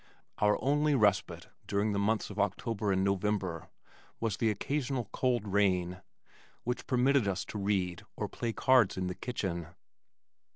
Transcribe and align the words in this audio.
Our 0.39 0.57
only 0.63 0.95
respite 0.95 1.49
during 1.67 1.91
the 1.91 1.99
months 1.99 2.31
of 2.31 2.39
October 2.39 2.91
and 2.91 3.03
November 3.03 3.69
was 4.19 4.37
the 4.37 4.49
occasional 4.49 5.07
cold 5.13 5.47
rain 5.47 6.01
which 6.63 6.87
permitted 6.87 7.27
us 7.27 7.45
to 7.45 7.59
read 7.59 8.01
or 8.17 8.27
play 8.27 8.51
cards 8.51 8.97
in 8.97 9.05
the 9.05 9.13
kitchen. 9.13 9.67